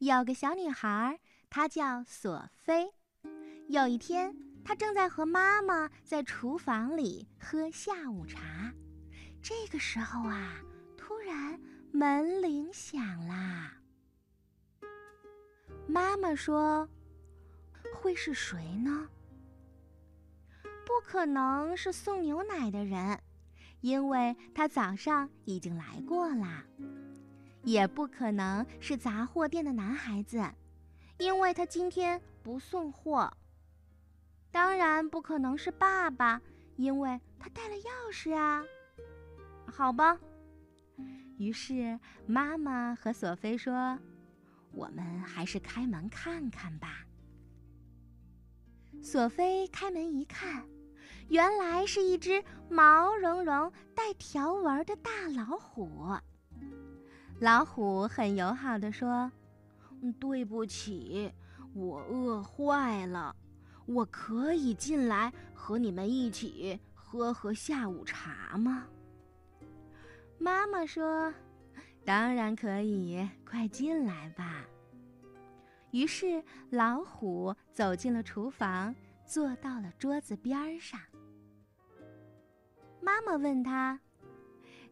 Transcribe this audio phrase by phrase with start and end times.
[0.00, 1.20] 有个小女孩，
[1.50, 2.90] 她叫索菲。
[3.68, 4.34] 有一天，
[4.64, 8.72] 她正在和妈妈在厨房里喝下午茶。
[9.42, 10.58] 这个时候啊，
[10.96, 11.60] 突然
[11.92, 13.76] 门铃响啦。
[15.86, 16.88] 妈妈说
[18.00, 19.06] ：“会是谁呢？
[20.62, 23.20] 不可能是送牛奶的人，
[23.82, 26.64] 因为他早上已经来过啦。
[27.62, 30.42] 也不可能是杂货店的男孩子，
[31.18, 33.32] 因为他今天不送货。
[34.50, 36.40] 当然不可能是爸爸，
[36.76, 38.64] 因为他带了钥匙啊。
[39.66, 40.18] 好吧。
[41.38, 43.98] 于是妈妈和索菲说。”
[44.72, 47.04] 我们还是开门看看吧。
[49.02, 50.64] 索菲开门一看，
[51.28, 56.16] 原来是一只毛茸茸、带条纹的大老虎。
[57.40, 59.32] 老虎很友好的说
[60.20, 61.32] ：“对不起，
[61.72, 63.34] 我饿坏了，
[63.86, 68.86] 我可以进来和你们一起喝喝下午茶吗？”
[70.38, 71.32] 妈妈说。
[72.02, 74.64] 当然可以，快进来吧。
[75.90, 78.94] 于是老虎走进了厨房，
[79.24, 80.98] 坐到了桌子边上。
[83.00, 84.00] 妈妈问他：“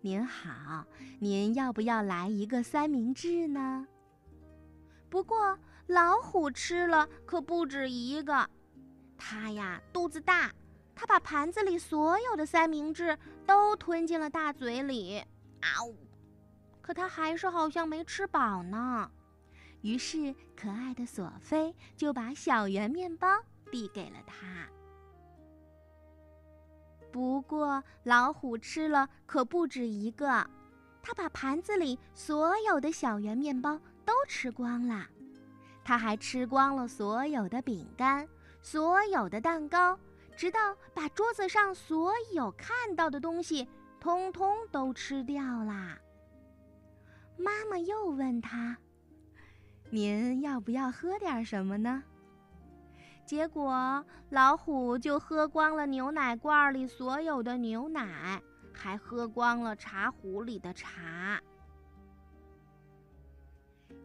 [0.00, 0.86] 您好，
[1.18, 3.86] 您要不要来一个三明治呢？”
[5.10, 8.48] 不过老虎吃了可不止一个，
[9.16, 10.52] 它呀肚子大，
[10.94, 15.18] 它把盘子里所有的三明治都吞进了大嘴里。
[15.60, 15.96] 啊呜！
[16.80, 19.10] 可它还是好像没吃饱呢，
[19.80, 23.26] 于是可爱的索菲就把小圆面包
[23.70, 24.68] 递给了他。
[27.10, 30.44] 不过老虎吃了可不止一个，
[31.02, 35.06] 他把盘子里所有的小圆面包都吃光了，
[35.84, 38.28] 他还吃光了所有的饼干、
[38.60, 39.98] 所有的蛋糕，
[40.36, 43.66] 直到把桌子上所有看到的东西
[43.98, 45.98] 通通都吃掉啦。
[47.36, 48.76] 妈妈又问他
[49.90, 52.02] ：“您要不要喝点什么呢？”
[53.28, 61.38] 结果老虎就喝光了牛奶罐里所有的牛奶，还喝光了茶壶里的茶。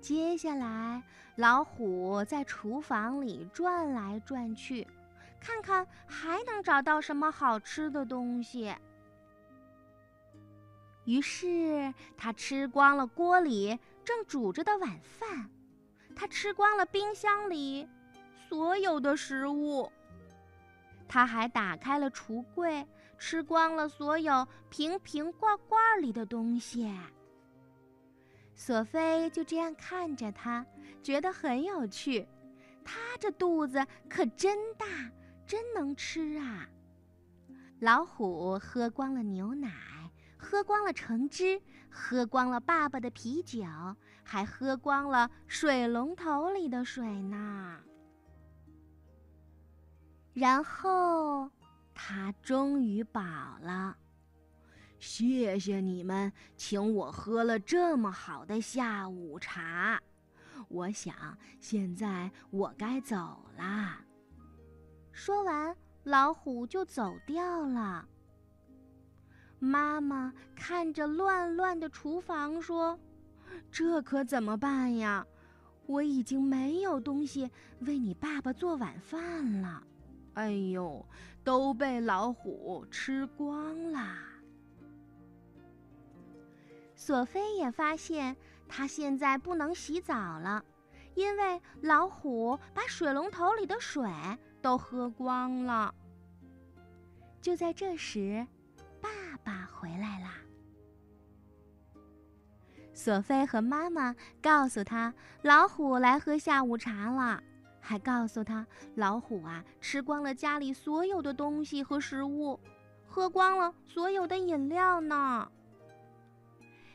[0.00, 1.02] 接下来，
[1.36, 4.88] 老虎在厨房里转来转去，
[5.38, 8.74] 看看还能找到什么好吃的东西。
[11.04, 15.50] 于是他吃光了锅里正煮着的晚饭，
[16.16, 17.86] 他吃光了冰箱里
[18.50, 19.88] 所有的食物，
[21.06, 22.84] 他还打开了橱柜，
[23.16, 26.92] 吃光了所有瓶瓶罐罐里的东西。
[28.56, 30.66] 索菲就这样看着他，
[31.00, 32.26] 觉得很有趣。
[32.84, 34.84] 他这肚子可真大，
[35.46, 36.68] 真能吃啊！
[37.78, 39.70] 老虎喝光了牛奶。
[40.36, 43.62] 喝光了橙汁，喝光了爸爸的啤酒，
[44.24, 47.78] 还喝光了水龙头里的水呢。
[50.32, 51.50] 然后
[51.94, 53.20] 他终于饱
[53.60, 53.96] 了。
[54.98, 60.00] 谢谢你们请我喝了这么好的下午茶。
[60.68, 61.14] 我想
[61.58, 64.00] 现在我该走啦。
[65.12, 65.74] 说完，
[66.04, 68.06] 老虎就走掉了。
[69.58, 72.98] 妈妈看着乱乱的厨房说
[73.70, 75.26] ：“这可怎么办呀？
[75.86, 79.82] 我已经没有东西为你爸爸做晚饭了。
[80.34, 81.04] 哎呦，
[81.42, 84.16] 都被老虎吃光了。”
[86.96, 88.36] 索菲也发现，
[88.68, 90.64] 她现在不能洗澡了，
[91.14, 94.08] 因为老虎把水龙头里的水
[94.60, 95.94] 都喝光了。
[97.40, 98.46] 就在这时。
[99.02, 99.08] 爸
[99.42, 100.34] 爸回来啦！
[102.92, 107.42] 索菲和妈妈告诉他，老虎来喝下午茶了，
[107.80, 112.58] 还告诉他，老虎啊吃光了家里所有的东西和食物，
[113.06, 115.50] 喝光了所有的饮料呢。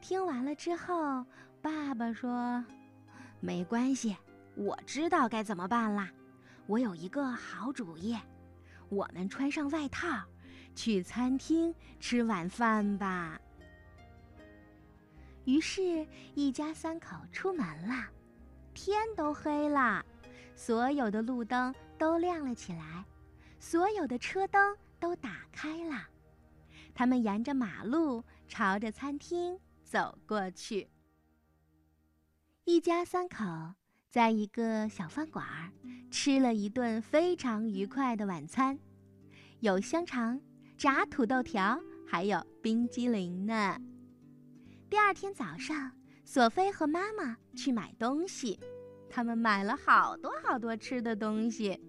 [0.00, 1.24] 听完了之后，
[1.60, 2.64] 爸爸说
[3.40, 4.16] ：“没关系，
[4.54, 6.10] 我知道该怎么办啦。
[6.66, 8.16] 我有一个好主意，
[8.88, 10.06] 我们穿上外套。”
[10.76, 13.40] 去餐厅吃晚饭吧。
[15.46, 17.94] 于是，一家三口出门了。
[18.74, 20.04] 天都黑了，
[20.56, 23.04] 所有的路灯都亮了起来，
[23.60, 26.08] 所有的车灯都打开了。
[26.94, 30.88] 他们沿着马路朝着餐厅走过去。
[32.64, 33.44] 一家三口
[34.08, 35.44] 在一个小饭馆
[36.10, 38.78] 吃了一顿非常愉快的晚餐，
[39.60, 40.40] 有香肠、
[40.78, 43.78] 炸土豆条，还有冰激凌呢。
[44.88, 45.92] 第二天早上，
[46.24, 48.58] 索菲和妈妈去买东西，
[49.08, 51.80] 他们买了好多好多吃的东西，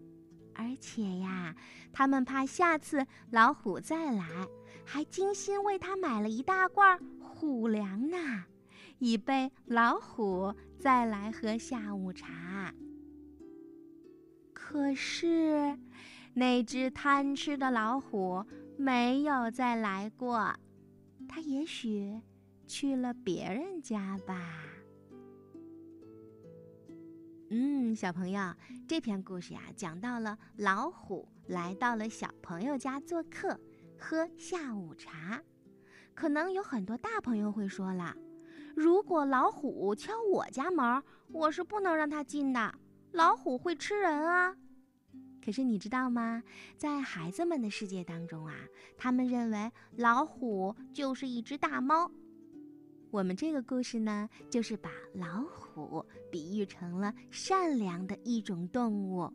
[0.53, 1.55] 而且呀，
[1.91, 4.25] 他们怕下次老虎再来，
[4.85, 8.17] 还精心为他买了一大罐虎粮呢。
[8.99, 12.73] 以备老虎再来喝下午茶。
[14.53, 15.77] 可是，
[16.33, 18.43] 那只贪吃的老虎
[18.75, 20.51] 没有再来过，
[21.27, 22.19] 它也许
[22.65, 24.35] 去了别人家吧。
[27.49, 28.53] 嗯，小朋友，
[28.89, 33.57] 这篇故事呀，讲到了老虎来到了小朋友家做客，
[33.97, 35.41] 喝下午茶。
[36.13, 38.13] 可能有很多大朋友会说了。
[38.75, 41.01] 如果老虎敲我家门，
[41.31, 42.73] 我是不能让它进的。
[43.13, 44.53] 老虎会吃人啊！
[45.41, 46.43] 可是你知道吗？
[46.75, 48.53] 在孩子们的世界当中啊，
[48.97, 52.11] 他们认为老虎就是一只大猫。
[53.09, 59.31] 我们这个故事呢，就是把老虎比喻成了善良的一种动物。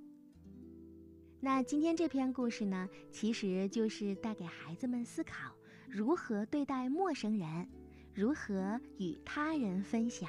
[1.40, 5.52] 那今天这篇故事呢，其实就是带给孩子们思考
[5.88, 7.66] 如何对待陌生人。
[8.14, 10.28] 如何与他人分享？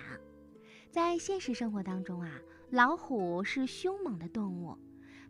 [0.89, 2.39] 在现实生活当中啊，
[2.69, 4.77] 老虎是凶猛的动物，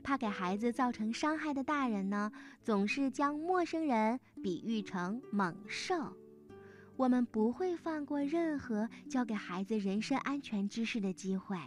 [0.03, 2.31] 怕给孩子造成伤害的大人呢，
[2.61, 6.15] 总是将陌生人比喻成猛兽。
[6.95, 11.57] 我们不会放过任何教给孩子人身安全知识的机会，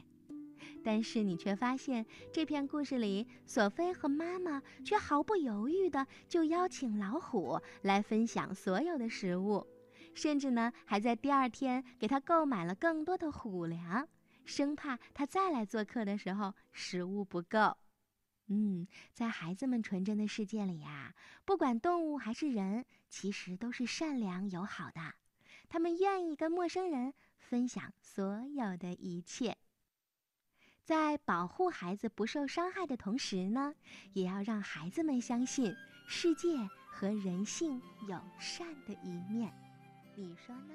[0.85, 9.67] 但是你却发现这篇故事里，索菲和妈妈却毫不犹豫的就邀请老虎来分享所有的食物。
[10.15, 14.09] 甚至呢，还在第二天给他购买了更多的虎粮，
[14.45, 17.77] 生怕他再来做客的时候食物不够。
[18.49, 21.15] 嗯，在孩子们纯真的世界里呀，
[21.45, 25.15] 不管动物还是人，其实都是善良友好的。
[25.69, 29.57] 他们愿意跟陌生人分享所有的一切，
[30.85, 33.75] 在保护孩子不受伤害的同时呢，
[34.13, 35.75] 也要让孩子们相信
[36.07, 36.57] 世界
[36.89, 39.53] 和人性友善的一面。
[40.15, 40.75] 你说呢？